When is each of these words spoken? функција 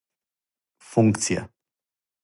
функција 0.89 1.45